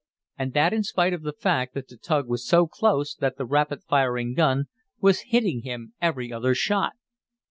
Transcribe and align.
And 0.35 0.53
that 0.55 0.73
in 0.73 0.81
spite 0.81 1.13
of 1.13 1.21
the 1.21 1.31
fact 1.31 1.75
that 1.75 1.87
the 1.87 1.95
tug 1.95 2.27
was 2.27 2.43
so 2.43 2.65
close 2.65 3.13
that 3.13 3.37
the 3.37 3.45
rapid 3.45 3.83
firing 3.83 4.33
gun 4.33 4.65
was 4.99 5.25
hitting 5.29 5.61
him 5.61 5.93
every 6.01 6.33
other 6.33 6.55
shot! 6.55 6.93